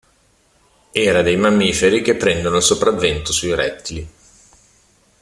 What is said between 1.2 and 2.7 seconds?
dei mammiferi, che prendono il